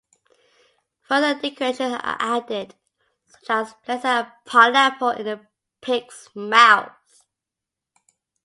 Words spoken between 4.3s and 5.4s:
pineapple in